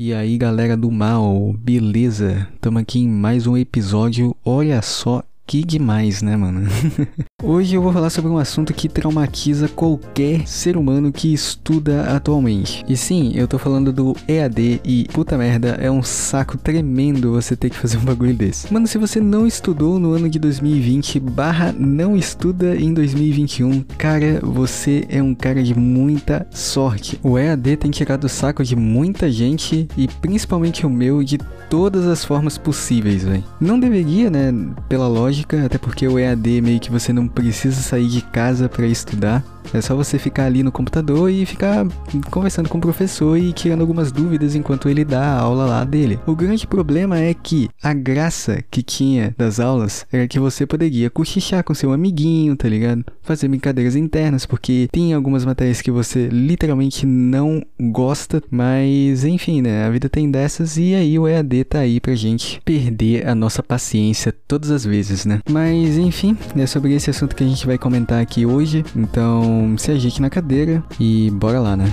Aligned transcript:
E 0.00 0.14
aí 0.14 0.38
galera 0.38 0.76
do 0.76 0.92
mal, 0.92 1.52
beleza? 1.58 2.46
Tamo 2.60 2.78
aqui 2.78 3.00
em 3.00 3.08
mais 3.08 3.48
um 3.48 3.56
episódio. 3.56 4.32
Olha 4.44 4.80
só 4.80 5.24
que 5.48 5.64
demais, 5.64 6.20
né, 6.20 6.36
mano? 6.36 6.68
Hoje 7.42 7.74
eu 7.74 7.80
vou 7.80 7.90
falar 7.90 8.10
sobre 8.10 8.30
um 8.30 8.36
assunto 8.36 8.74
que 8.74 8.88
traumatiza 8.88 9.66
qualquer 9.66 10.46
ser 10.46 10.76
humano 10.76 11.10
que 11.10 11.32
estuda 11.32 12.02
atualmente. 12.14 12.84
E 12.86 12.96
sim, 12.96 13.32
eu 13.34 13.48
tô 13.48 13.58
falando 13.58 13.90
do 13.90 14.14
EAD 14.28 14.80
e 14.84 15.06
puta 15.10 15.38
merda, 15.38 15.78
é 15.80 15.90
um 15.90 16.02
saco 16.02 16.58
tremendo 16.58 17.32
você 17.32 17.56
ter 17.56 17.70
que 17.70 17.78
fazer 17.78 17.96
um 17.96 18.04
bagulho 18.04 18.34
desse. 18.34 18.70
Mano, 18.70 18.86
se 18.86 18.98
você 18.98 19.20
não 19.20 19.46
estudou 19.46 19.98
no 19.98 20.12
ano 20.12 20.28
de 20.28 20.38
2020 20.38 21.18
barra 21.20 21.72
não 21.72 22.14
estuda 22.14 22.76
em 22.76 22.92
2021, 22.92 23.84
cara, 23.96 24.40
você 24.42 25.06
é 25.08 25.22
um 25.22 25.34
cara 25.34 25.62
de 25.62 25.74
muita 25.74 26.46
sorte. 26.50 27.18
O 27.22 27.38
EAD 27.38 27.76
tem 27.78 27.90
tirado 27.90 28.24
o 28.24 28.28
saco 28.28 28.62
de 28.62 28.76
muita 28.76 29.30
gente 29.30 29.88
e 29.96 30.08
principalmente 30.08 30.84
o 30.84 30.90
meu 30.90 31.22
de 31.22 31.38
todas 31.70 32.04
as 32.06 32.22
formas 32.22 32.58
possíveis, 32.58 33.24
velho. 33.24 33.44
Não 33.60 33.80
deveria, 33.80 34.28
né, 34.28 34.52
pela 34.88 35.06
lógica 35.06 35.37
até 35.64 35.78
porque 35.78 36.06
o 36.06 36.18
EAD 36.18 36.60
meio 36.60 36.80
que 36.80 36.90
você 36.90 37.12
não 37.12 37.28
precisa 37.28 37.80
sair 37.80 38.08
de 38.08 38.22
casa 38.22 38.68
para 38.68 38.86
estudar. 38.86 39.44
É 39.72 39.80
só 39.80 39.94
você 39.94 40.18
ficar 40.18 40.46
ali 40.46 40.62
no 40.62 40.72
computador 40.72 41.30
e 41.30 41.44
ficar 41.44 41.86
conversando 42.30 42.68
com 42.68 42.78
o 42.78 42.80
professor 42.80 43.36
e 43.36 43.52
tirando 43.52 43.80
algumas 43.80 44.10
dúvidas 44.10 44.54
enquanto 44.54 44.88
ele 44.88 45.04
dá 45.04 45.22
a 45.22 45.40
aula 45.40 45.66
lá 45.66 45.84
dele. 45.84 46.18
O 46.26 46.34
grande 46.34 46.66
problema 46.66 47.18
é 47.18 47.34
que 47.34 47.68
a 47.82 47.92
graça 47.92 48.62
que 48.70 48.82
tinha 48.82 49.34
das 49.36 49.60
aulas 49.60 50.06
era 50.12 50.26
que 50.26 50.38
você 50.38 50.66
poderia 50.66 51.10
cochichar 51.10 51.62
com 51.62 51.74
seu 51.74 51.92
amiguinho, 51.92 52.56
tá 52.56 52.68
ligado? 52.68 53.04
Fazer 53.22 53.48
brincadeiras 53.48 53.94
internas, 53.94 54.46
porque 54.46 54.88
tem 54.90 55.12
algumas 55.12 55.44
matérias 55.44 55.82
que 55.82 55.90
você 55.90 56.28
literalmente 56.28 57.04
não 57.04 57.62
gosta, 57.78 58.42
mas 58.50 59.24
enfim, 59.24 59.62
né? 59.62 59.84
A 59.84 59.90
vida 59.90 60.08
tem 60.08 60.30
dessas 60.30 60.76
e 60.76 60.94
aí 60.94 61.18
o 61.18 61.28
EAD 61.28 61.64
tá 61.64 61.80
aí 61.80 62.00
pra 62.00 62.14
gente 62.14 62.60
perder 62.64 63.26
a 63.26 63.34
nossa 63.34 63.62
paciência 63.62 64.34
todas 64.46 64.70
as 64.70 64.84
vezes, 64.84 65.26
né? 65.26 65.40
Mas 65.50 65.98
enfim, 65.98 66.36
é 66.56 66.66
sobre 66.66 66.94
esse 66.94 67.10
assunto 67.10 67.36
que 67.36 67.44
a 67.44 67.46
gente 67.46 67.66
vai 67.66 67.76
comentar 67.76 68.20
aqui 68.20 68.46
hoje. 68.46 68.84
Então, 68.96 69.57
então, 69.58 69.76
se 69.76 69.90
ajeite 69.90 70.22
na 70.22 70.30
cadeira 70.30 70.84
e 71.00 71.30
bora 71.32 71.58
lá, 71.58 71.76
né? 71.76 71.86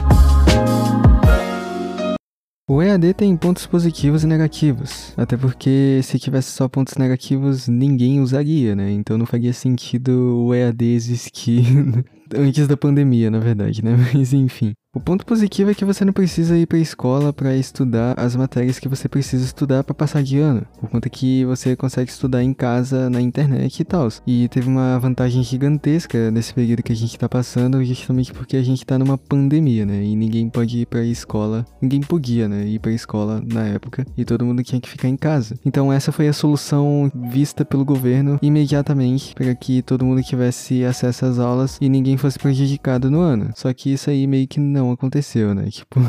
O 2.67 2.81
EAD 2.81 3.13
tem 3.13 3.35
pontos 3.37 3.65
positivos 3.65 4.23
e 4.23 4.27
negativos, 4.27 5.13
até 5.15 5.37
porque 5.37 5.99
se 6.03 6.17
tivesse 6.17 6.51
só 6.51 6.67
pontos 6.67 6.95
negativos, 6.95 7.67
ninguém 7.67 8.19
usaria, 8.21 8.75
né? 8.75 8.91
Então 8.91 9.17
não 9.17 9.25
faria 9.25 9.53
sentido 9.53 10.45
o 10.45 10.53
EAD 10.53 10.83
existir 10.83 11.63
antes 12.35 12.67
da 12.67 12.75
pandemia, 12.75 13.29
na 13.29 13.39
verdade, 13.39 13.83
né? 13.83 13.95
Mas 14.13 14.33
enfim. 14.33 14.73
O 14.95 14.99
ponto 15.01 15.25
positivo 15.25 15.69
é 15.69 15.73
que 15.73 15.83
você 15.83 16.05
não 16.05 16.13
precisa 16.13 16.57
ir 16.57 16.65
para 16.65 16.77
a 16.77 16.81
escola 16.81 17.33
para 17.33 17.53
estudar 17.53 18.17
as 18.17 18.33
matérias 18.33 18.79
que 18.79 18.87
você 18.87 19.09
precisa 19.09 19.43
estudar 19.43 19.83
para 19.83 19.93
passar 19.93 20.23
de 20.23 20.39
ano, 20.39 20.65
por 20.79 20.89
conta 20.89 21.09
que 21.09 21.43
você 21.43 21.75
consegue 21.75 22.09
estudar 22.09 22.41
em 22.41 22.53
casa, 22.53 23.09
na 23.09 23.19
internet 23.19 23.77
e 23.77 23.83
tal. 23.83 24.07
E 24.25 24.47
teve 24.47 24.69
uma 24.69 24.97
vantagem 24.97 25.43
gigantesca 25.43 26.31
nesse 26.31 26.53
período 26.53 26.81
que 26.81 26.93
a 26.93 26.95
gente 26.95 27.19
tá 27.19 27.27
passando, 27.27 27.83
justamente 27.83 28.31
porque 28.31 28.55
a 28.55 28.63
gente 28.63 28.85
tá 28.85 28.97
numa 28.97 29.17
pandemia, 29.17 29.85
né? 29.85 30.01
E 30.01 30.15
ninguém 30.15 30.49
pode 30.49 30.79
ir 30.79 30.85
para 30.85 31.01
a 31.01 31.05
escola, 31.05 31.65
ninguém 31.81 31.99
podia, 31.99 32.47
né, 32.47 32.65
ir 32.65 32.79
para 32.79 32.91
a 32.91 32.95
escola 32.95 33.43
na 33.45 33.65
época, 33.65 34.05
e 34.15 34.23
todo 34.23 34.45
mundo 34.45 34.63
tinha 34.63 34.79
que 34.79 34.89
ficar 34.89 35.09
em 35.09 35.17
casa. 35.17 35.59
Então 35.65 35.91
essa 35.91 36.13
foi 36.13 36.29
a 36.29 36.33
solução 36.33 37.11
vista 37.13 37.65
pelo 37.65 37.83
governo 37.83 38.39
imediatamente 38.41 39.35
para 39.35 39.53
que 39.55 39.81
todo 39.81 40.05
mundo 40.05 40.23
tivesse 40.23 40.85
acesso 40.85 41.25
às 41.25 41.37
aulas 41.37 41.77
e 41.81 41.89
ninguém 41.89 42.15
fosse 42.15 42.39
prejudicado 42.39 43.11
no 43.11 43.19
ano. 43.19 43.49
Só 43.55 43.73
que 43.73 43.91
isso 43.91 44.09
aí 44.09 44.25
meio 44.25 44.47
que 44.47 44.57
não 44.57 44.84
aconteceu, 44.91 45.53
né? 45.53 45.69
Tipo, 45.75 45.99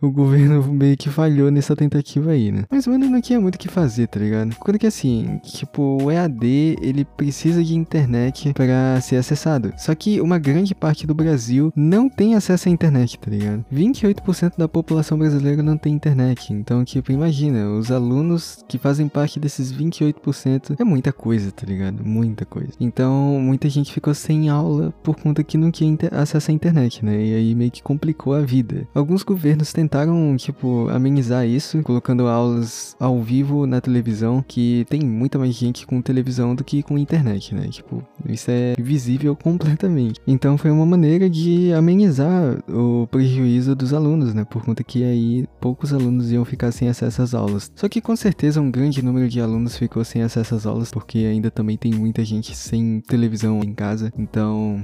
o 0.00 0.10
governo 0.10 0.62
meio 0.72 0.96
que 0.96 1.10
falhou 1.10 1.50
nessa 1.50 1.74
tentativa 1.74 2.30
aí, 2.30 2.52
né? 2.52 2.64
Mas, 2.70 2.86
mano, 2.86 3.08
não 3.10 3.20
tinha 3.20 3.40
muito 3.40 3.56
o 3.56 3.58
que 3.58 3.68
fazer, 3.68 4.06
tá 4.06 4.20
ligado? 4.20 4.54
Quando 4.56 4.78
que 4.78 4.86
assim, 4.86 5.40
tipo, 5.42 5.98
o 6.02 6.10
EAD, 6.10 6.76
ele 6.80 7.04
precisa 7.04 7.62
de 7.62 7.74
internet 7.74 8.52
para 8.52 9.00
ser 9.00 9.16
acessado. 9.16 9.72
Só 9.76 9.94
que 9.94 10.20
uma 10.20 10.38
grande 10.38 10.74
parte 10.74 11.06
do 11.06 11.14
Brasil 11.14 11.72
não 11.76 12.08
tem 12.08 12.34
acesso 12.34 12.68
à 12.68 12.72
internet, 12.72 13.18
tá 13.18 13.30
ligado? 13.30 13.64
28% 13.72 14.56
da 14.56 14.68
população 14.68 15.18
brasileira 15.18 15.62
não 15.62 15.76
tem 15.76 15.92
internet. 15.92 16.52
Então, 16.52 16.84
tipo, 16.84 17.12
imagina, 17.12 17.68
os 17.70 17.90
alunos 17.90 18.64
que 18.68 18.78
fazem 18.78 19.08
parte 19.08 19.40
desses 19.40 19.72
28% 19.72 20.76
é 20.78 20.84
muita 20.84 21.12
coisa, 21.12 21.50
tá 21.50 21.66
ligado? 21.66 22.04
Muita 22.04 22.44
coisa. 22.44 22.72
Então, 22.80 23.38
muita 23.40 23.68
gente 23.68 23.92
ficou 23.92 24.14
sem 24.14 24.48
aula 24.48 24.92
por 25.02 25.16
conta 25.16 25.42
que 25.42 25.58
não 25.58 25.70
tinha 25.70 25.96
acesso 26.12 26.50
à 26.50 26.54
internet, 26.54 27.04
né? 27.04 27.14
E 27.24 27.34
aí 27.34 27.54
meio 27.54 27.70
que 27.70 27.82
complicou 27.94 28.34
a 28.34 28.40
vida. 28.40 28.86
Alguns 28.94 29.22
governos 29.22 29.72
tentaram, 29.72 30.36
tipo, 30.36 30.88
amenizar 30.88 31.46
isso, 31.46 31.82
colocando 31.82 32.26
aulas 32.26 32.96
ao 32.98 33.22
vivo 33.22 33.66
na 33.66 33.80
televisão, 33.80 34.44
que 34.46 34.84
tem 34.88 35.00
muita 35.00 35.38
mais 35.38 35.54
gente 35.54 35.86
com 35.86 36.02
televisão 36.02 36.54
do 36.54 36.64
que 36.64 36.82
com 36.82 36.98
internet, 36.98 37.54
né? 37.54 37.68
Tipo, 37.68 38.02
isso 38.28 38.50
é 38.50 38.74
visível 38.78 39.36
completamente. 39.36 40.20
Então 40.26 40.58
foi 40.58 40.70
uma 40.70 40.84
maneira 40.84 41.30
de 41.30 41.72
amenizar 41.72 42.58
o 42.68 43.06
prejuízo 43.06 43.74
dos 43.74 43.94
alunos, 43.94 44.34
né? 44.34 44.44
Por 44.44 44.64
conta 44.64 44.82
que 44.82 45.04
aí 45.04 45.46
poucos 45.60 45.92
alunos 45.92 46.32
iam 46.32 46.44
ficar 46.44 46.72
sem 46.72 46.88
acesso 46.88 47.22
às 47.22 47.34
aulas. 47.34 47.70
Só 47.76 47.88
que 47.88 48.00
com 48.00 48.16
certeza 48.16 48.60
um 48.60 48.70
grande 48.70 49.04
número 49.04 49.28
de 49.28 49.40
alunos 49.40 49.76
ficou 49.76 50.04
sem 50.04 50.22
acesso 50.22 50.54
às 50.54 50.66
aulas, 50.66 50.90
porque 50.90 51.18
ainda 51.18 51.50
também 51.50 51.76
tem 51.76 51.92
muita 51.92 52.24
gente 52.24 52.56
sem 52.56 53.00
televisão 53.06 53.60
em 53.62 53.72
casa. 53.72 54.12
Então, 54.18 54.82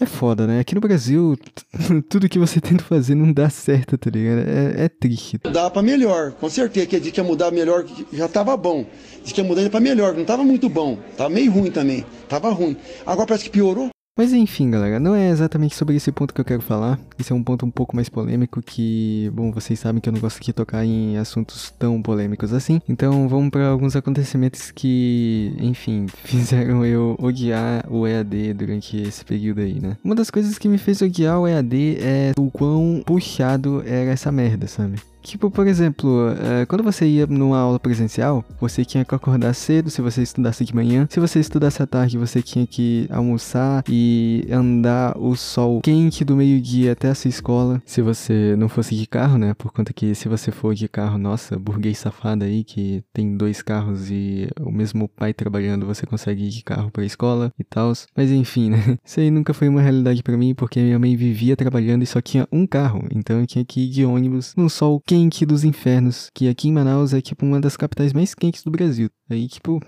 é 0.00 0.06
foda, 0.06 0.46
né? 0.46 0.60
Aqui 0.60 0.74
no 0.74 0.80
Brasil, 0.80 1.36
tudo 2.08 2.28
que 2.28 2.38
você 2.38 2.60
tenta 2.60 2.84
fazer 2.84 3.14
não 3.14 3.32
dá 3.32 3.50
certo, 3.50 3.98
tá 3.98 4.10
ligado? 4.10 4.48
É, 4.48 4.84
é 4.84 4.88
triste. 4.88 5.38
Dá 5.52 5.68
pra 5.68 5.82
melhor, 5.82 6.32
com 6.32 6.48
certeza. 6.48 6.86
Que 6.86 7.00
de 7.00 7.10
que 7.10 7.20
ia 7.20 7.24
mudar 7.24 7.50
melhor, 7.50 7.84
já 8.12 8.28
tava 8.28 8.56
bom. 8.56 8.86
Diz 9.24 9.32
que 9.32 9.40
ia 9.40 9.46
mudar 9.46 9.68
pra 9.68 9.80
melhor, 9.80 10.14
não 10.14 10.24
tava 10.24 10.44
muito 10.44 10.68
bom. 10.68 10.98
Tava 11.16 11.30
meio 11.30 11.50
ruim 11.50 11.70
também. 11.70 12.04
Tava 12.28 12.50
ruim. 12.50 12.76
Agora 13.04 13.26
parece 13.26 13.44
que 13.44 13.50
piorou. 13.50 13.90
Mas 14.18 14.32
enfim, 14.32 14.68
galera, 14.68 14.98
não 14.98 15.14
é 15.14 15.30
exatamente 15.30 15.76
sobre 15.76 15.94
esse 15.94 16.10
ponto 16.10 16.34
que 16.34 16.40
eu 16.40 16.44
quero 16.44 16.60
falar. 16.60 16.98
Esse 17.16 17.32
é 17.32 17.36
um 17.36 17.44
ponto 17.44 17.64
um 17.64 17.70
pouco 17.70 17.94
mais 17.94 18.08
polêmico 18.08 18.60
que, 18.60 19.30
bom, 19.32 19.52
vocês 19.52 19.78
sabem 19.78 20.00
que 20.00 20.08
eu 20.08 20.12
não 20.12 20.20
gosto 20.20 20.42
de 20.42 20.52
tocar 20.52 20.84
em 20.84 21.16
assuntos 21.16 21.72
tão 21.78 22.02
polêmicos 22.02 22.52
assim. 22.52 22.82
Então 22.88 23.28
vamos 23.28 23.50
para 23.50 23.68
alguns 23.68 23.94
acontecimentos 23.94 24.72
que, 24.72 25.54
enfim, 25.60 26.06
fizeram 26.24 26.84
eu 26.84 27.14
odiar 27.20 27.86
o 27.88 28.08
EAD 28.08 28.54
durante 28.54 28.96
esse 28.96 29.24
período 29.24 29.60
aí, 29.60 29.78
né? 29.80 29.96
Uma 30.02 30.16
das 30.16 30.32
coisas 30.32 30.58
que 30.58 30.68
me 30.68 30.78
fez 30.78 31.00
odiar 31.00 31.38
o 31.38 31.46
EAD 31.46 31.98
é 32.00 32.32
o 32.36 32.50
quão 32.50 33.00
puxado 33.06 33.84
era 33.86 34.10
essa 34.10 34.32
merda, 34.32 34.66
sabe? 34.66 34.96
Tipo, 35.28 35.50
por 35.50 35.66
exemplo, 35.66 36.30
é, 36.42 36.64
quando 36.64 36.82
você 36.82 37.06
ia 37.06 37.26
numa 37.26 37.58
aula 37.58 37.78
presencial, 37.78 38.42
você 38.58 38.82
tinha 38.82 39.04
que 39.04 39.14
acordar 39.14 39.52
cedo 39.52 39.90
se 39.90 40.00
você 40.00 40.22
estudasse 40.22 40.64
de 40.64 40.74
manhã. 40.74 41.06
Se 41.10 41.20
você 41.20 41.38
estudasse 41.38 41.82
à 41.82 41.86
tarde, 41.86 42.16
você 42.16 42.40
tinha 42.40 42.66
que 42.66 43.06
almoçar 43.10 43.84
e 43.86 44.48
andar 44.50 45.18
o 45.18 45.36
sol 45.36 45.82
quente 45.82 46.24
do 46.24 46.34
meio-dia 46.34 46.92
até 46.92 47.10
a 47.10 47.14
sua 47.14 47.28
escola. 47.28 47.82
Se 47.84 48.00
você 48.00 48.56
não 48.56 48.70
fosse 48.70 48.96
de 48.96 49.06
carro, 49.06 49.36
né? 49.36 49.52
Por 49.52 49.70
conta 49.70 49.92
que 49.92 50.14
se 50.14 50.30
você 50.30 50.50
for 50.50 50.74
de 50.74 50.88
carro, 50.88 51.18
nossa, 51.18 51.58
burguês 51.58 51.98
safado 51.98 52.44
aí 52.44 52.64
que 52.64 53.04
tem 53.12 53.36
dois 53.36 53.60
carros 53.60 54.10
e 54.10 54.48
o 54.58 54.72
mesmo 54.72 55.08
pai 55.08 55.34
trabalhando, 55.34 55.84
você 55.84 56.06
consegue 56.06 56.44
ir 56.44 56.48
de 56.48 56.64
carro 56.64 56.90
pra 56.90 57.04
escola 57.04 57.52
e 57.58 57.64
tal. 57.64 57.92
Mas 58.16 58.30
enfim, 58.30 58.70
né? 58.70 58.96
Isso 59.04 59.20
aí 59.20 59.30
nunca 59.30 59.52
foi 59.52 59.68
uma 59.68 59.82
realidade 59.82 60.22
para 60.22 60.38
mim 60.38 60.54
porque 60.54 60.80
minha 60.80 60.98
mãe 60.98 61.14
vivia 61.14 61.54
trabalhando 61.54 62.02
e 62.02 62.06
só 62.06 62.22
tinha 62.22 62.48
um 62.50 62.66
carro. 62.66 63.06
Então 63.14 63.40
eu 63.40 63.46
tinha 63.46 63.62
que 63.62 63.82
ir 63.82 63.90
de 63.90 64.06
ônibus 64.06 64.54
num 64.56 64.70
sol 64.70 65.02
quente 65.04 65.17
quente 65.18 65.44
dos 65.44 65.64
infernos, 65.64 66.30
que 66.32 66.48
aqui 66.48 66.68
em 66.68 66.72
Manaus 66.72 67.12
é 67.12 67.20
tipo 67.20 67.44
uma 67.44 67.60
das 67.60 67.76
capitais 67.76 68.12
mais 68.12 68.36
quentes 68.36 68.62
do 68.62 68.70
Brasil. 68.70 69.10
Aí, 69.28 69.48
tipo, 69.48 69.80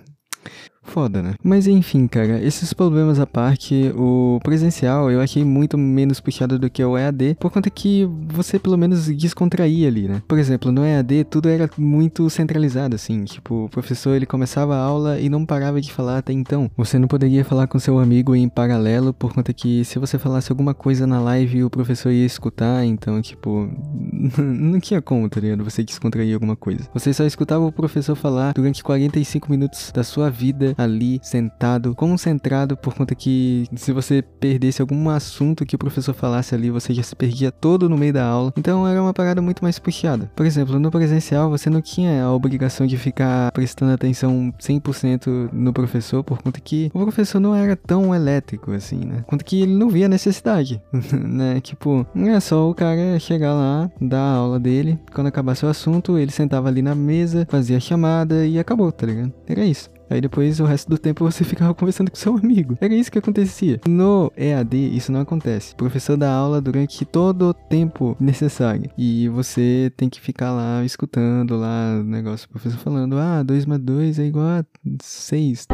Foda, 0.90 1.22
né? 1.22 1.34
Mas 1.42 1.68
enfim, 1.68 2.08
cara, 2.08 2.42
esses 2.42 2.72
problemas 2.72 3.20
à 3.20 3.26
parte, 3.26 3.92
o 3.96 4.40
presencial 4.42 5.08
eu 5.08 5.20
achei 5.20 5.44
muito 5.44 5.78
menos 5.78 6.18
puxado 6.18 6.58
do 6.58 6.68
que 6.68 6.82
o 6.82 6.98
EAD, 6.98 7.36
por 7.38 7.52
conta 7.52 7.70
que 7.70 8.08
você 8.26 8.58
pelo 8.58 8.76
menos 8.76 9.06
descontraía 9.06 9.86
ali, 9.86 10.08
né? 10.08 10.20
Por 10.26 10.36
exemplo, 10.36 10.72
no 10.72 10.84
EAD 10.84 11.24
tudo 11.30 11.48
era 11.48 11.70
muito 11.78 12.28
centralizado, 12.28 12.96
assim, 12.96 13.24
tipo, 13.24 13.66
o 13.66 13.68
professor 13.68 14.16
ele 14.16 14.26
começava 14.26 14.74
a 14.74 14.80
aula 14.80 15.20
e 15.20 15.28
não 15.28 15.46
parava 15.46 15.80
de 15.80 15.92
falar 15.92 16.18
até 16.18 16.32
então. 16.32 16.68
Você 16.76 16.98
não 16.98 17.06
poderia 17.06 17.44
falar 17.44 17.68
com 17.68 17.78
seu 17.78 18.00
amigo 18.00 18.34
em 18.34 18.48
paralelo, 18.48 19.14
por 19.14 19.32
conta 19.32 19.52
que 19.52 19.84
se 19.84 19.96
você 19.96 20.18
falasse 20.18 20.50
alguma 20.50 20.74
coisa 20.74 21.06
na 21.06 21.20
live 21.20 21.62
o 21.62 21.70
professor 21.70 22.10
ia 22.10 22.26
escutar, 22.26 22.84
então, 22.84 23.22
tipo, 23.22 23.70
não 24.36 24.80
tinha 24.80 25.00
como, 25.00 25.28
tá 25.28 25.38
ligado? 25.38 25.62
Você 25.62 25.84
descontrair 25.84 26.34
alguma 26.34 26.56
coisa. 26.56 26.88
Você 26.92 27.12
só 27.12 27.24
escutava 27.24 27.64
o 27.64 27.70
professor 27.70 28.16
falar 28.16 28.54
durante 28.54 28.82
45 28.82 29.48
minutos 29.48 29.92
da 29.92 30.02
sua 30.02 30.28
vida 30.28 30.74
ali 30.82 31.20
sentado, 31.22 31.94
concentrado, 31.94 32.76
por 32.76 32.94
conta 32.94 33.14
que 33.14 33.66
se 33.74 33.92
você 33.92 34.22
perdesse 34.22 34.80
algum 34.80 35.08
assunto 35.08 35.66
que 35.66 35.76
o 35.76 35.78
professor 35.78 36.14
falasse 36.14 36.54
ali, 36.54 36.70
você 36.70 36.94
já 36.94 37.02
se 37.02 37.14
perdia 37.14 37.50
todo 37.50 37.88
no 37.88 37.96
meio 37.96 38.12
da 38.12 38.24
aula. 38.24 38.52
Então 38.56 38.86
era 38.86 39.00
uma 39.00 39.14
parada 39.14 39.42
muito 39.42 39.62
mais 39.62 39.78
puxada. 39.78 40.30
Por 40.34 40.46
exemplo, 40.46 40.78
no 40.78 40.90
presencial 40.90 41.50
você 41.50 41.68
não 41.68 41.80
tinha 41.80 42.24
a 42.24 42.32
obrigação 42.32 42.86
de 42.86 42.96
ficar 42.96 43.52
prestando 43.52 43.92
atenção 43.92 44.52
100% 44.58 45.50
no 45.52 45.72
professor, 45.72 46.22
por 46.24 46.42
conta 46.42 46.60
que 46.60 46.90
o 46.94 47.00
professor 47.00 47.40
não 47.40 47.54
era 47.54 47.76
tão 47.76 48.14
elétrico 48.14 48.72
assim, 48.72 49.00
né? 49.04 49.24
Conta 49.26 49.44
que 49.44 49.62
ele 49.62 49.74
não 49.74 49.88
via 49.88 50.08
necessidade, 50.08 50.80
né? 51.12 51.60
Tipo, 51.60 52.06
é 52.14 52.40
só 52.40 52.70
o 52.70 52.74
cara 52.74 53.18
chegar 53.18 53.52
lá, 53.52 53.90
dar 54.00 54.20
a 54.20 54.34
aula 54.36 54.60
dele, 54.60 54.98
quando 55.12 55.26
acabasse 55.26 55.64
o 55.64 55.68
assunto, 55.68 56.18
ele 56.18 56.30
sentava 56.30 56.68
ali 56.68 56.82
na 56.82 56.94
mesa, 56.94 57.46
fazia 57.50 57.76
a 57.76 57.80
chamada 57.80 58.46
e 58.46 58.58
acabou, 58.58 58.90
tá 58.92 59.06
ligado? 59.06 59.32
Era 59.46 59.64
isso. 59.64 59.90
Aí 60.10 60.20
depois 60.20 60.58
o 60.58 60.64
resto 60.64 60.90
do 60.90 60.98
tempo 60.98 61.24
você 61.24 61.44
ficava 61.44 61.72
conversando 61.72 62.10
com 62.10 62.16
seu 62.16 62.36
amigo. 62.36 62.76
Era 62.80 62.94
isso 62.94 63.12
que 63.12 63.18
acontecia. 63.18 63.80
No 63.86 64.32
EAD 64.36 64.76
isso 64.96 65.12
não 65.12 65.20
acontece. 65.20 65.72
O 65.72 65.76
professor 65.76 66.16
dá 66.16 66.32
aula 66.32 66.60
durante 66.60 67.04
todo 67.04 67.50
o 67.50 67.54
tempo 67.54 68.16
necessário. 68.18 68.90
E 68.98 69.28
você 69.28 69.92
tem 69.96 70.08
que 70.08 70.20
ficar 70.20 70.50
lá 70.50 70.84
escutando 70.84 71.56
lá 71.56 71.98
o 72.00 72.04
negócio 72.04 72.48
do 72.48 72.50
professor 72.50 72.78
falando: 72.78 73.16
ah, 73.16 73.42
2 73.42 73.66
mais 73.66 73.80
2 73.80 74.18
é 74.18 74.24
igual 74.24 74.46
a 74.46 74.64
6. 75.00 75.66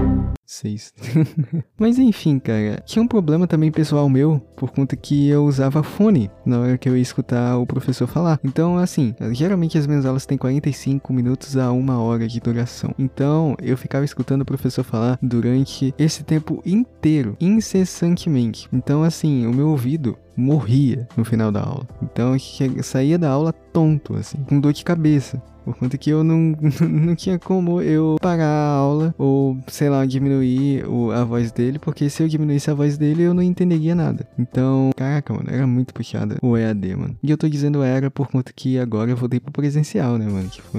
6. 0.46 0.94
Mas 1.78 1.98
enfim, 1.98 2.38
cara, 2.38 2.82
tinha 2.86 3.02
um 3.02 3.08
problema 3.08 3.46
também 3.46 3.70
pessoal 3.70 4.08
meu, 4.08 4.40
por 4.56 4.70
conta 4.70 4.96
que 4.96 5.28
eu 5.28 5.44
usava 5.44 5.82
fone 5.82 6.30
na 6.44 6.60
hora 6.60 6.78
que 6.78 6.88
eu 6.88 6.96
ia 6.96 7.02
escutar 7.02 7.58
o 7.58 7.66
professor 7.66 8.06
falar. 8.06 8.38
Então, 8.44 8.78
assim, 8.78 9.14
geralmente 9.32 9.76
as 9.76 9.86
minhas 9.86 10.06
aulas 10.06 10.24
têm 10.24 10.38
45 10.38 11.12
minutos 11.12 11.56
a 11.56 11.72
uma 11.72 12.00
hora 12.00 12.28
de 12.28 12.40
duração. 12.40 12.94
Então, 12.98 13.56
eu 13.60 13.76
ficava 13.76 14.04
escutando 14.04 14.42
o 14.42 14.46
professor 14.46 14.84
falar 14.84 15.18
durante 15.20 15.94
esse 15.98 16.22
tempo 16.22 16.62
inteiro, 16.64 17.36
incessantemente. 17.40 18.68
Então, 18.72 19.02
assim, 19.02 19.46
o 19.46 19.52
meu 19.52 19.68
ouvido 19.68 20.16
morria 20.36 21.08
no 21.16 21.24
final 21.24 21.50
da 21.50 21.62
aula. 21.62 21.88
Então, 22.02 22.36
eu 22.76 22.82
saía 22.82 23.18
da 23.18 23.30
aula 23.30 23.52
tonto, 23.52 24.14
assim, 24.14 24.38
com 24.44 24.60
dor 24.60 24.72
de 24.72 24.84
cabeça. 24.84 25.42
Por 25.66 25.74
conta 25.74 25.98
que 25.98 26.10
eu 26.10 26.22
não, 26.22 26.56
não 26.88 27.16
tinha 27.16 27.40
como 27.40 27.82
eu 27.82 28.14
parar 28.22 28.46
a 28.46 28.70
aula 28.76 29.12
ou, 29.18 29.58
sei 29.66 29.90
lá, 29.90 30.06
diminuir 30.06 30.86
o, 30.86 31.10
a 31.10 31.24
voz 31.24 31.50
dele, 31.50 31.76
porque 31.76 32.08
se 32.08 32.22
eu 32.22 32.28
diminuísse 32.28 32.70
a 32.70 32.74
voz 32.74 32.96
dele 32.96 33.24
eu 33.24 33.34
não 33.34 33.42
entenderia 33.42 33.92
nada. 33.92 34.28
Então, 34.38 34.92
caraca, 34.96 35.34
mano, 35.34 35.48
era 35.50 35.66
muito 35.66 35.92
puxada 35.92 36.38
o 36.40 36.56
EAD, 36.56 36.94
mano. 36.94 37.18
E 37.20 37.28
eu 37.28 37.36
tô 37.36 37.48
dizendo 37.48 37.82
era 37.82 38.08
por 38.12 38.28
conta 38.28 38.52
que 38.52 38.78
agora 38.78 39.10
eu 39.10 39.16
voltei 39.16 39.40
pro 39.40 39.50
presencial, 39.50 40.16
né, 40.16 40.26
mano? 40.26 40.48
Tipo, 40.48 40.78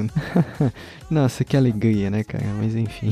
nossa, 1.11 1.43
que 1.43 1.57
alegria, 1.57 2.09
né, 2.09 2.23
cara? 2.23 2.45
Mas 2.57 2.73
enfim. 2.73 3.11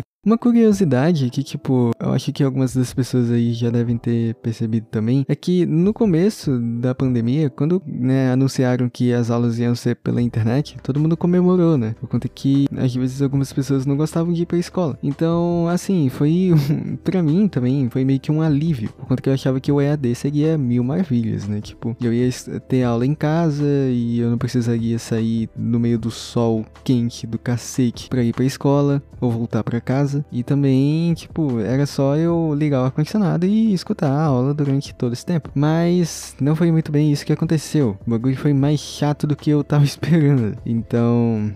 Uma 0.28 0.36
curiosidade 0.36 1.30
que, 1.30 1.42
tipo, 1.42 1.90
eu 1.98 2.12
acho 2.12 2.30
que 2.34 2.44
algumas 2.44 2.74
das 2.74 2.92
pessoas 2.92 3.30
aí 3.30 3.54
já 3.54 3.70
devem 3.70 3.96
ter 3.96 4.34
percebido 4.34 4.86
também, 4.90 5.24
é 5.26 5.34
que 5.34 5.64
no 5.64 5.94
começo 5.94 6.60
da 6.82 6.94
pandemia, 6.94 7.48
quando 7.48 7.82
né, 7.86 8.30
anunciaram 8.30 8.90
que 8.90 9.10
as 9.10 9.30
aulas 9.30 9.58
iam 9.58 9.74
ser 9.74 9.96
pela 9.96 10.20
internet, 10.20 10.76
todo 10.82 11.00
mundo 11.00 11.16
comemorou, 11.16 11.78
né? 11.78 11.94
Por 11.98 12.10
conta 12.10 12.28
que 12.28 12.66
às 12.76 12.94
vezes 12.94 13.22
algumas 13.22 13.50
pessoas 13.54 13.86
não 13.86 13.96
gostavam 13.96 14.30
de 14.30 14.42
ir 14.42 14.44
pra 14.44 14.58
escola. 14.58 14.98
Então, 15.02 15.66
assim, 15.66 16.10
foi 16.10 16.50
para 17.02 17.22
mim 17.22 17.48
também, 17.48 17.88
foi 17.88 18.04
meio 18.04 18.20
que 18.20 18.30
um 18.30 18.42
alívio, 18.42 18.92
por 18.98 19.06
conta 19.06 19.22
que 19.22 19.30
eu 19.30 19.32
achava 19.32 19.58
que 19.58 19.72
o 19.72 19.80
EAD 19.80 20.14
seria 20.14 20.58
mil 20.58 20.84
maravilhas, 20.84 21.48
né? 21.48 21.62
Tipo, 21.62 21.96
eu 22.02 22.12
ia 22.12 22.28
ter 22.68 22.82
aula 22.82 23.06
em 23.06 23.14
casa 23.14 23.64
e 23.64 24.18
eu 24.18 24.28
não 24.28 24.36
precisaria 24.36 24.98
sair 24.98 25.48
no 25.56 25.80
meio 25.80 25.98
do 25.98 26.10
sol 26.10 26.66
quente 26.84 27.26
do 27.26 27.38
cacete 27.38 28.10
pra 28.10 28.22
ir 28.22 28.34
pra 28.34 28.44
escola 28.44 29.02
ou 29.22 29.30
voltar 29.30 29.64
pra 29.64 29.80
casa 29.80 30.17
casa. 30.18 30.24
E 30.30 30.42
também, 30.42 31.14
tipo, 31.14 31.60
era 31.60 31.86
só 31.86 32.16
eu 32.16 32.54
ligar 32.54 32.82
o 32.82 32.84
ar-condicionado 32.84 33.46
e 33.46 33.72
escutar 33.72 34.10
a 34.10 34.24
aula 34.24 34.54
durante 34.54 34.94
todo 34.94 35.12
esse 35.12 35.24
tempo. 35.24 35.50
Mas 35.54 36.34
não 36.40 36.56
foi 36.56 36.70
muito 36.70 36.90
bem 36.90 37.12
isso 37.12 37.24
que 37.24 37.32
aconteceu. 37.32 37.98
O 38.06 38.10
bagulho 38.10 38.36
foi 38.36 38.52
mais 38.52 38.80
chato 38.80 39.26
do 39.26 39.36
que 39.36 39.50
eu 39.50 39.62
tava 39.64 39.84
esperando. 39.84 40.56
Então. 40.64 41.52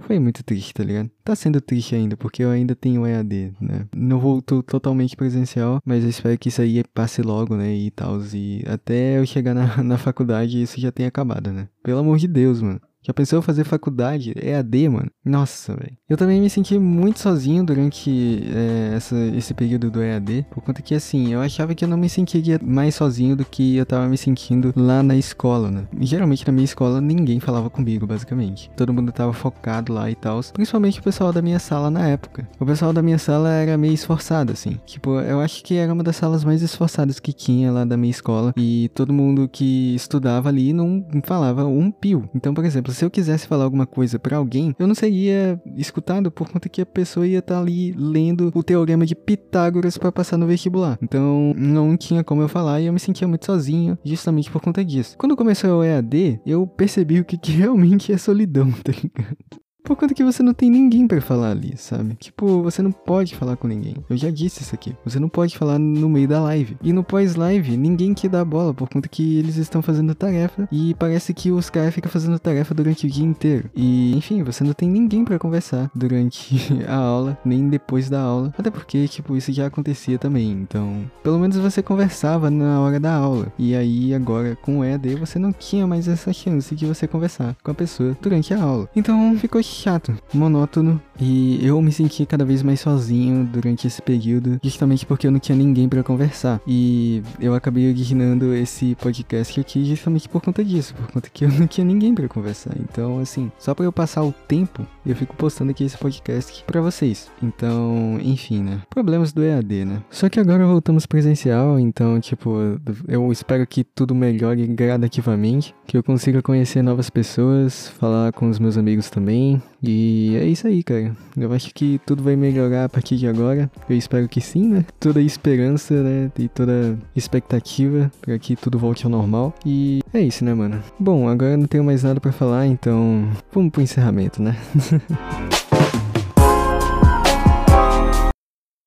Foi 0.00 0.20
muito 0.20 0.44
triste, 0.44 0.74
tá 0.74 0.84
ligado? 0.84 1.10
Tá 1.24 1.34
sendo 1.34 1.60
triste 1.60 1.94
ainda, 1.96 2.16
porque 2.16 2.44
eu 2.44 2.50
ainda 2.50 2.76
tenho 2.76 3.06
EAD, 3.06 3.54
né? 3.60 3.86
Não 3.96 4.20
voltou 4.20 4.62
totalmente 4.62 5.16
presencial, 5.16 5.80
mas 5.84 6.04
eu 6.04 6.10
espero 6.10 6.38
que 6.38 6.48
isso 6.48 6.60
aí 6.62 6.84
passe 6.94 7.22
logo, 7.22 7.56
né? 7.56 7.74
E 7.74 7.90
tal. 7.90 8.20
E 8.32 8.62
até 8.68 9.18
eu 9.18 9.26
chegar 9.26 9.54
na, 9.54 9.78
na 9.82 9.98
faculdade, 9.98 10.62
isso 10.62 10.80
já 10.80 10.92
tenha 10.92 11.08
acabado, 11.08 11.50
né? 11.50 11.68
Pelo 11.82 11.98
amor 11.98 12.18
de 12.18 12.28
Deus, 12.28 12.60
mano. 12.60 12.80
Já 13.06 13.14
pensou 13.14 13.40
fazer 13.40 13.62
faculdade? 13.62 14.34
EAD, 14.36 14.88
mano? 14.88 15.08
Nossa, 15.24 15.76
velho. 15.76 15.96
Eu 16.08 16.16
também 16.16 16.40
me 16.40 16.50
senti 16.50 16.76
muito 16.76 17.20
sozinho 17.20 17.64
durante 17.64 18.42
é, 18.52 18.96
essa, 18.96 19.16
esse 19.26 19.54
período 19.54 19.92
do 19.92 20.02
EAD, 20.02 20.44
por 20.50 20.60
conta 20.60 20.82
que, 20.82 20.92
assim, 20.92 21.32
eu 21.32 21.40
achava 21.40 21.72
que 21.72 21.84
eu 21.84 21.88
não 21.88 21.96
me 21.96 22.08
sentiria 22.08 22.58
mais 22.60 22.96
sozinho 22.96 23.36
do 23.36 23.44
que 23.44 23.76
eu 23.76 23.86
tava 23.86 24.08
me 24.08 24.18
sentindo 24.18 24.72
lá 24.74 25.04
na 25.04 25.14
escola, 25.14 25.70
né? 25.70 25.86
Geralmente 26.00 26.44
na 26.44 26.52
minha 26.52 26.64
escola 26.64 27.00
ninguém 27.00 27.38
falava 27.38 27.70
comigo, 27.70 28.08
basicamente. 28.08 28.72
Todo 28.76 28.92
mundo 28.92 29.12
tava 29.12 29.32
focado 29.32 29.92
lá 29.92 30.10
e 30.10 30.16
tal. 30.16 30.40
Principalmente 30.52 30.98
o 30.98 31.02
pessoal 31.04 31.32
da 31.32 31.40
minha 31.40 31.60
sala 31.60 31.88
na 31.88 32.08
época. 32.08 32.48
O 32.58 32.66
pessoal 32.66 32.92
da 32.92 33.02
minha 33.02 33.18
sala 33.18 33.50
era 33.50 33.78
meio 33.78 33.94
esforçado, 33.94 34.52
assim. 34.52 34.80
Tipo, 34.84 35.20
eu 35.20 35.40
acho 35.40 35.62
que 35.62 35.76
era 35.76 35.92
uma 35.92 36.02
das 36.02 36.16
salas 36.16 36.42
mais 36.42 36.60
esforçadas 36.60 37.20
que 37.20 37.32
tinha 37.32 37.70
lá 37.70 37.84
da 37.84 37.96
minha 37.96 38.10
escola. 38.10 38.52
E 38.56 38.90
todo 38.94 39.12
mundo 39.12 39.48
que 39.48 39.94
estudava 39.94 40.48
ali 40.48 40.72
não 40.72 41.06
falava 41.22 41.64
um 41.64 41.88
pio. 41.88 42.28
Então, 42.34 42.52
por 42.52 42.64
exemplo, 42.64 42.95
se 42.96 43.04
eu 43.04 43.10
quisesse 43.10 43.46
falar 43.46 43.64
alguma 43.64 43.86
coisa 43.86 44.18
para 44.18 44.38
alguém, 44.38 44.74
eu 44.78 44.86
não 44.86 44.94
seria 44.94 45.60
escutado 45.76 46.30
por 46.30 46.48
conta 46.48 46.68
que 46.68 46.80
a 46.80 46.86
pessoa 46.86 47.26
ia 47.26 47.40
estar 47.40 47.56
tá 47.56 47.60
ali 47.60 47.92
lendo 47.92 48.50
o 48.54 48.62
teorema 48.62 49.04
de 49.04 49.14
Pitágoras 49.14 49.98
para 49.98 50.10
passar 50.10 50.38
no 50.38 50.46
vestibular. 50.46 50.98
Então, 51.02 51.52
não 51.56 51.96
tinha 51.96 52.24
como 52.24 52.40
eu 52.40 52.48
falar 52.48 52.80
e 52.80 52.86
eu 52.86 52.92
me 52.92 52.98
sentia 52.98 53.28
muito 53.28 53.44
sozinho, 53.44 53.98
justamente 54.02 54.50
por 54.50 54.62
conta 54.62 54.84
disso. 54.84 55.16
Quando 55.18 55.36
começou 55.36 55.80
o 55.80 55.84
EAD, 55.84 56.40
eu 56.46 56.66
percebi 56.66 57.20
o 57.20 57.24
que, 57.24 57.36
que 57.36 57.52
realmente 57.56 58.12
é 58.12 58.18
solidão, 58.18 58.72
tá 58.72 58.92
ligado? 58.92 59.65
Por 59.86 59.94
conta 59.94 60.14
que 60.14 60.24
você 60.24 60.42
não 60.42 60.52
tem 60.52 60.68
ninguém 60.68 61.06
para 61.06 61.20
falar 61.20 61.52
ali, 61.52 61.74
sabe? 61.76 62.16
Tipo, 62.16 62.60
você 62.60 62.82
não 62.82 62.90
pode 62.90 63.36
falar 63.36 63.56
com 63.56 63.68
ninguém. 63.68 63.94
Eu 64.10 64.16
já 64.16 64.30
disse 64.30 64.62
isso 64.62 64.74
aqui. 64.74 64.96
Você 65.04 65.20
não 65.20 65.28
pode 65.28 65.56
falar 65.56 65.78
no 65.78 66.08
meio 66.08 66.26
da 66.26 66.40
live. 66.40 66.76
E 66.82 66.92
no 66.92 67.04
pós-live, 67.04 67.76
ninguém 67.76 68.12
que 68.12 68.28
dá 68.28 68.44
bola, 68.44 68.74
por 68.74 68.88
conta 68.88 69.08
que 69.08 69.38
eles 69.38 69.56
estão 69.56 69.80
fazendo 69.80 70.12
tarefa. 70.12 70.68
E 70.72 70.92
parece 70.94 71.32
que 71.32 71.52
os 71.52 71.70
caras 71.70 71.94
ficam 71.94 72.10
fazendo 72.10 72.36
tarefa 72.36 72.74
durante 72.74 73.06
o 73.06 73.10
dia 73.10 73.24
inteiro. 73.24 73.70
E, 73.76 74.12
enfim, 74.16 74.42
você 74.42 74.64
não 74.64 74.72
tem 74.72 74.90
ninguém 74.90 75.24
para 75.24 75.38
conversar 75.38 75.88
durante 75.94 76.56
a 76.88 76.96
aula, 76.96 77.38
nem 77.44 77.68
depois 77.68 78.10
da 78.10 78.20
aula. 78.20 78.52
Até 78.58 78.72
porque, 78.72 79.06
tipo, 79.06 79.36
isso 79.36 79.52
já 79.52 79.66
acontecia 79.66 80.18
também. 80.18 80.50
Então, 80.50 81.08
pelo 81.22 81.38
menos 81.38 81.56
você 81.58 81.80
conversava 81.80 82.50
na 82.50 82.80
hora 82.80 82.98
da 82.98 83.14
aula. 83.14 83.52
E 83.56 83.76
aí, 83.76 84.12
agora, 84.12 84.56
com 84.56 84.80
o 84.80 84.84
EAD, 84.84 85.14
você 85.14 85.38
não 85.38 85.52
tinha 85.52 85.86
mais 85.86 86.08
essa 86.08 86.32
chance 86.32 86.74
de 86.74 86.86
você 86.86 87.06
conversar 87.06 87.56
com 87.62 87.70
a 87.70 87.74
pessoa 87.74 88.18
durante 88.20 88.52
a 88.52 88.60
aula. 88.60 88.88
Então, 88.96 89.38
ficou 89.38 89.60
chato, 89.82 90.12
monótono. 90.32 91.00
E 91.18 91.64
eu 91.64 91.80
me 91.80 91.92
senti 91.92 92.26
cada 92.26 92.44
vez 92.44 92.62
mais 92.62 92.80
sozinho 92.80 93.44
durante 93.44 93.86
esse 93.86 94.00
período, 94.02 94.58
justamente 94.62 95.06
porque 95.06 95.26
eu 95.26 95.30
não 95.30 95.38
tinha 95.38 95.56
ninguém 95.56 95.88
para 95.88 96.02
conversar. 96.02 96.60
E 96.66 97.22
eu 97.40 97.54
acabei 97.54 97.88
originando 97.88 98.54
esse 98.54 98.94
podcast 98.96 99.58
aqui 99.60 99.84
justamente 99.84 100.28
por 100.28 100.40
conta 100.42 100.64
disso, 100.64 100.94
por 100.94 101.10
conta 101.12 101.28
que 101.32 101.44
eu 101.44 101.48
não 101.48 101.66
tinha 101.66 101.84
ninguém 101.84 102.14
para 102.14 102.28
conversar. 102.28 102.74
Então, 102.78 103.18
assim, 103.18 103.50
só 103.58 103.74
para 103.74 103.84
eu 103.84 103.92
passar 103.92 104.24
o 104.24 104.32
tempo, 104.32 104.86
eu 105.04 105.14
fico 105.14 105.34
postando 105.36 105.70
aqui 105.70 105.84
esse 105.84 105.96
podcast 105.96 106.64
para 106.66 106.80
vocês. 106.80 107.30
Então, 107.42 108.18
enfim, 108.22 108.62
né? 108.62 108.82
Problemas 108.90 109.32
do 109.32 109.42
EAD, 109.42 109.84
né? 109.84 110.02
Só 110.10 110.28
que 110.28 110.40
agora 110.40 110.66
voltamos 110.66 111.06
presencial, 111.06 111.78
então, 111.78 112.20
tipo, 112.20 112.78
eu 113.08 113.30
espero 113.32 113.66
que 113.66 113.84
tudo 113.84 114.14
melhore 114.14 114.66
gradativamente, 114.66 115.74
que 115.86 115.96
eu 115.96 116.02
consiga 116.02 116.42
conhecer 116.42 116.82
novas 116.82 117.08
pessoas, 117.08 117.88
falar 117.88 118.32
com 118.32 118.48
os 118.48 118.58
meus 118.58 118.76
amigos 118.76 119.10
também, 119.10 119.62
e 119.86 120.36
é 120.36 120.44
isso 120.44 120.66
aí, 120.66 120.82
cara. 120.82 121.16
Eu 121.36 121.52
acho 121.52 121.72
que 121.74 122.00
tudo 122.06 122.22
vai 122.22 122.36
melhorar 122.36 122.84
a 122.84 122.88
partir 122.88 123.16
de 123.16 123.26
agora. 123.26 123.70
Eu 123.88 123.96
espero 123.96 124.28
que 124.28 124.40
sim, 124.40 124.68
né? 124.68 124.84
Toda 124.98 125.20
esperança, 125.20 126.02
né? 126.02 126.30
E 126.38 126.48
toda 126.48 126.98
expectativa 127.14 128.10
para 128.20 128.38
que 128.38 128.56
tudo 128.56 128.78
volte 128.78 129.04
ao 129.04 129.10
normal. 129.10 129.54
E 129.64 130.00
é 130.12 130.20
isso, 130.20 130.44
né, 130.44 130.54
mano? 130.54 130.82
Bom, 130.98 131.28
agora 131.28 131.56
não 131.56 131.66
tenho 131.66 131.84
mais 131.84 132.02
nada 132.02 132.20
para 132.20 132.32
falar, 132.32 132.66
então 132.66 133.28
vamos 133.52 133.70
pro 133.70 133.82
encerramento, 133.82 134.42
né? 134.42 134.56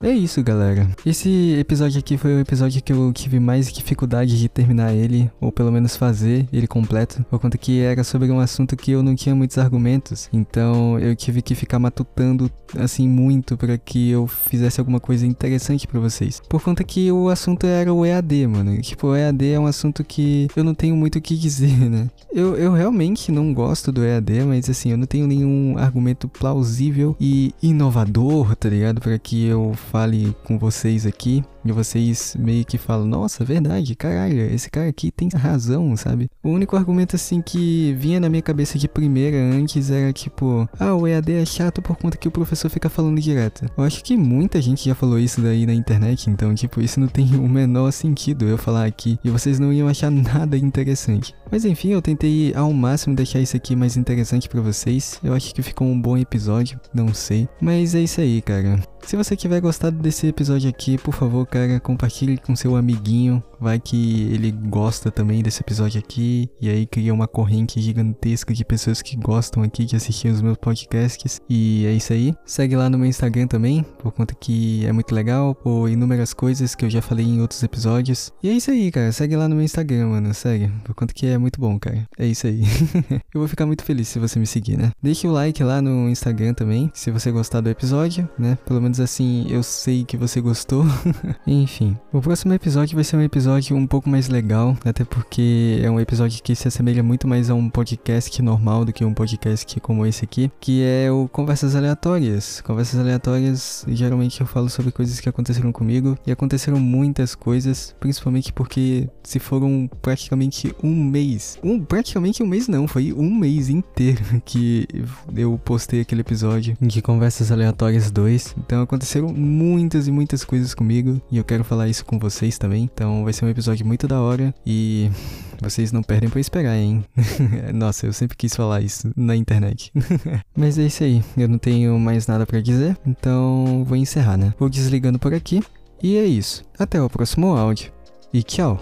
É 0.01 0.11
isso, 0.11 0.41
galera. 0.41 0.87
Esse 1.05 1.55
episódio 1.59 1.99
aqui 1.99 2.17
foi 2.17 2.33
o 2.33 2.39
episódio 2.39 2.81
que 2.81 2.93
eu 2.93 3.11
tive 3.11 3.37
mais 3.37 3.69
dificuldade 3.69 4.39
de 4.39 4.47
terminar 4.47 4.93
ele, 4.93 5.29
ou 5.41 5.51
pelo 5.51 5.73
menos 5.73 5.97
fazer 5.97 6.47
ele 6.53 6.67
completo, 6.67 7.21
por 7.29 7.37
conta 7.37 7.57
que 7.57 7.81
era 7.81 8.01
sobre 8.01 8.31
um 8.31 8.39
assunto 8.39 8.77
que 8.77 8.91
eu 8.91 9.03
não 9.03 9.13
tinha 9.13 9.35
muitos 9.35 9.57
argumentos. 9.57 10.29
Então 10.31 10.97
eu 10.99 11.13
tive 11.17 11.41
que 11.41 11.53
ficar 11.53 11.79
matutando 11.79 12.49
assim 12.77 13.09
muito 13.09 13.57
para 13.57 13.77
que 13.77 14.09
eu 14.09 14.25
fizesse 14.25 14.79
alguma 14.79 15.01
coisa 15.01 15.27
interessante 15.27 15.85
para 15.85 15.99
vocês. 15.99 16.41
Por 16.47 16.61
conta 16.63 16.81
que 16.81 17.11
o 17.11 17.27
assunto 17.27 17.67
era 17.67 17.93
o 17.93 18.05
EAD, 18.05 18.47
mano. 18.47 18.81
Tipo, 18.81 19.07
o 19.07 19.15
EAD 19.17 19.51
é 19.51 19.59
um 19.59 19.67
assunto 19.67 20.01
que 20.01 20.47
eu 20.55 20.63
não 20.63 20.73
tenho 20.73 20.95
muito 20.95 21.17
o 21.17 21.21
que 21.21 21.35
dizer, 21.35 21.75
né? 21.91 22.09
Eu, 22.31 22.55
eu 22.55 22.71
realmente 22.71 23.33
não 23.33 23.53
gosto 23.53 23.91
do 23.91 24.05
EAD, 24.05 24.45
mas 24.45 24.69
assim, 24.69 24.91
eu 24.91 24.97
não 24.97 25.05
tenho 25.05 25.27
nenhum 25.27 25.77
argumento 25.77 26.29
plausível 26.29 27.17
e 27.19 27.53
inovador, 27.61 28.55
tá 28.55 28.69
ligado? 28.69 29.01
Para 29.01 29.19
que 29.19 29.45
eu 29.45 29.73
fale 29.89 30.35
com 30.43 30.57
vocês 30.59 31.07
aqui 31.07 31.43
e 31.63 31.71
vocês 31.71 32.35
meio 32.39 32.65
que 32.65 32.77
falam, 32.77 33.05
nossa, 33.05 33.43
verdade, 33.43 33.95
caralho, 33.95 34.39
esse 34.53 34.69
cara 34.69 34.89
aqui 34.89 35.11
tem 35.11 35.29
razão, 35.33 35.95
sabe? 35.95 36.29
O 36.43 36.49
único 36.49 36.75
argumento 36.75 37.15
assim 37.15 37.41
que 37.41 37.93
vinha 37.99 38.19
na 38.19 38.29
minha 38.29 38.41
cabeça 38.41 38.77
de 38.77 38.87
primeira 38.87 39.37
antes 39.37 39.91
era 39.91 40.11
tipo, 40.13 40.67
ah, 40.79 40.95
o 40.95 41.07
EAD 41.07 41.33
é 41.33 41.45
chato 41.45 41.81
por 41.81 41.95
conta 41.95 42.17
que 42.17 42.27
o 42.27 42.31
professor 42.31 42.69
fica 42.69 42.89
falando 42.89 43.19
direto. 43.19 43.65
Eu 43.77 43.83
acho 43.83 44.03
que 44.03 44.15
muita 44.17 44.61
gente 44.61 44.85
já 44.85 44.95
falou 44.95 45.19
isso 45.19 45.41
daí 45.41 45.65
na 45.65 45.73
internet, 45.73 46.29
então, 46.29 46.53
tipo, 46.53 46.81
isso 46.81 46.99
não 46.99 47.07
tem 47.07 47.35
o 47.35 47.47
menor 47.47 47.91
sentido 47.91 48.47
eu 48.47 48.57
falar 48.57 48.85
aqui 48.85 49.19
e 49.23 49.29
vocês 49.29 49.59
não 49.59 49.73
iam 49.73 49.87
achar 49.87 50.11
nada 50.11 50.57
interessante. 50.57 51.33
Mas 51.51 51.65
enfim, 51.65 51.89
eu 51.89 52.01
tentei 52.01 52.53
ao 52.55 52.71
máximo 52.71 53.15
deixar 53.15 53.39
isso 53.39 53.57
aqui 53.57 53.75
mais 53.75 53.97
interessante 53.97 54.47
para 54.47 54.61
vocês. 54.61 55.19
Eu 55.23 55.33
acho 55.33 55.53
que 55.53 55.61
ficou 55.61 55.87
um 55.87 55.99
bom 55.99 56.17
episódio, 56.17 56.79
não 56.93 57.13
sei. 57.13 57.47
Mas 57.59 57.95
é 57.95 58.01
isso 58.01 58.21
aí, 58.21 58.41
cara. 58.41 58.79
Se 59.03 59.15
você 59.15 59.35
tiver 59.35 59.59
gostado 59.59 59.97
desse 59.97 60.27
episódio 60.27 60.69
aqui, 60.69 60.97
por 60.97 61.13
favor, 61.13 61.45
cara, 61.49 61.79
compartilhe 61.79 62.37
com 62.37 62.55
seu 62.55 62.75
amiguinho. 62.75 63.43
Vai 63.59 63.79
que 63.79 64.29
ele 64.33 64.51
gosta 64.51 65.11
também 65.11 65.43
desse 65.43 65.61
episódio 65.61 65.99
aqui. 65.99 66.49
E 66.61 66.69
aí 66.69 66.85
cria 66.85 67.13
uma 67.13 67.27
corrente 67.27 67.81
gigantesca 67.81 68.53
de 68.53 68.63
pessoas 68.63 69.01
que 69.01 69.15
gostam 69.17 69.63
aqui 69.63 69.85
de 69.85 69.95
assistir 69.95 70.29
os 70.29 70.41
meus 70.41 70.57
podcasts. 70.57 71.41
E 71.49 71.85
é 71.85 71.91
isso 71.91 72.13
aí. 72.13 72.33
Segue 72.45 72.75
lá 72.75 72.89
no 72.89 72.97
meu 72.97 73.07
Instagram 73.07 73.47
também, 73.47 73.83
por 73.99 74.11
conta 74.11 74.33
que 74.33 74.85
é 74.85 74.91
muito 74.91 75.13
legal, 75.13 75.53
por 75.53 75.89
inúmeras 75.89 76.33
coisas 76.33 76.75
que 76.75 76.85
eu 76.85 76.89
já 76.89 77.01
falei 77.01 77.25
em 77.25 77.41
outros 77.41 77.61
episódios. 77.61 78.31
E 78.41 78.49
é 78.49 78.53
isso 78.53 78.71
aí, 78.71 78.91
cara. 78.91 79.11
Segue 79.11 79.35
lá 79.35 79.47
no 79.47 79.55
meu 79.55 79.65
Instagram, 79.65 80.07
mano. 80.07 80.33
Segue. 80.33 80.71
Por 80.83 80.95
conta 80.95 81.13
que 81.13 81.25
é 81.25 81.37
muito 81.37 81.59
bom, 81.59 81.77
cara. 81.77 82.07
É 82.17 82.25
isso 82.25 82.47
aí. 82.47 82.61
eu 83.33 83.41
vou 83.41 83.47
ficar 83.47 83.65
muito 83.65 83.83
feliz 83.83 84.07
se 84.07 84.19
você 84.19 84.39
me 84.39 84.47
seguir, 84.47 84.77
né? 84.77 84.91
Deixe 85.01 85.27
o 85.27 85.31
like 85.31 85.63
lá 85.63 85.81
no 85.81 86.09
Instagram 86.09 86.53
também, 86.53 86.89
se 86.93 87.11
você 87.11 87.31
gostar 87.31 87.61
do 87.61 87.69
episódio, 87.69 88.27
né? 88.37 88.57
Pelo 88.65 88.81
menos 88.81 88.99
assim 88.99 89.47
eu 89.49 89.63
sei 89.63 90.05
que 90.05 90.15
você 90.15 90.39
gostou. 90.39 90.85
Enfim. 91.45 91.97
O 92.13 92.21
próximo 92.21 92.53
episódio 92.53 92.95
vai 92.95 93.03
ser 93.03 93.17
um 93.17 93.21
episódio 93.21 93.48
episódio 93.49 93.75
um 93.75 93.87
pouco 93.87 94.07
mais 94.07 94.29
legal, 94.29 94.77
até 94.85 95.03
porque 95.03 95.79
é 95.81 95.89
um 95.89 95.99
episódio 95.99 96.41
que 96.43 96.55
se 96.55 96.67
assemelha 96.67 97.01
muito 97.01 97.27
mais 97.27 97.49
a 97.49 97.55
um 97.55 97.67
podcast 97.67 98.39
normal 98.43 98.85
do 98.85 98.93
que 98.93 99.03
um 99.03 99.11
podcast 99.11 99.79
como 99.79 100.05
esse 100.05 100.23
aqui, 100.23 100.51
que 100.59 100.83
é 100.83 101.11
o 101.11 101.27
Conversas 101.27 101.75
Aleatórias. 101.75 102.61
Conversas 102.61 102.99
Aleatórias, 102.99 103.83
geralmente 103.87 104.39
eu 104.39 104.45
falo 104.45 104.69
sobre 104.69 104.91
coisas 104.91 105.19
que 105.19 105.27
aconteceram 105.27 105.71
comigo 105.71 106.15
e 106.27 106.31
aconteceram 106.31 106.79
muitas 106.79 107.33
coisas, 107.33 107.95
principalmente 107.99 108.53
porque 108.53 109.09
se 109.23 109.39
foram 109.39 109.89
praticamente 109.99 110.75
um 110.83 110.93
mês. 111.03 111.57
Um, 111.63 111.79
praticamente 111.79 112.43
um 112.43 112.47
mês 112.47 112.67
não, 112.67 112.87
foi 112.87 113.11
um 113.13 113.33
mês 113.33 113.67
inteiro 113.67 114.21
que 114.45 114.87
eu 115.35 115.59
postei 115.65 116.01
aquele 116.01 116.21
episódio 116.21 116.77
de 116.79 117.01
Conversas 117.01 117.51
Aleatórias 117.51 118.11
2. 118.11 118.57
Então 118.59 118.83
aconteceram 118.83 119.29
muitas 119.29 120.07
e 120.07 120.11
muitas 120.11 120.45
coisas 120.45 120.75
comigo 120.75 121.19
e 121.31 121.37
eu 121.37 121.43
quero 121.43 121.63
falar 121.63 121.87
isso 121.87 122.05
com 122.05 122.19
vocês 122.19 122.59
também. 122.59 122.87
Então 122.93 123.23
vai 123.23 123.33
ser 123.39 123.45
um 123.45 123.49
episódio 123.49 123.85
muito 123.85 124.07
da 124.07 124.19
hora 124.19 124.53
e 124.65 125.09
vocês 125.61 125.91
não 125.91 126.03
perdem 126.03 126.29
pra 126.29 126.39
esperar, 126.39 126.75
hein? 126.75 127.05
Nossa, 127.73 128.05
eu 128.05 128.13
sempre 128.13 128.35
quis 128.35 128.53
falar 128.53 128.81
isso 128.81 129.11
na 129.15 129.35
internet. 129.35 129.91
Mas 130.55 130.77
é 130.77 130.83
isso 130.83 131.03
aí, 131.03 131.23
eu 131.37 131.47
não 131.47 131.57
tenho 131.57 131.97
mais 131.97 132.27
nada 132.27 132.45
para 132.45 132.61
dizer, 132.61 132.97
então 133.07 133.83
vou 133.85 133.97
encerrar, 133.97 134.37
né? 134.37 134.53
Vou 134.59 134.69
desligando 134.69 135.17
por 135.17 135.33
aqui 135.33 135.61
e 136.03 136.17
é 136.17 136.25
isso. 136.25 136.63
Até 136.77 137.01
o 137.01 137.09
próximo 137.09 137.55
áudio 137.55 137.91
e 138.33 138.43
tchau! 138.43 138.77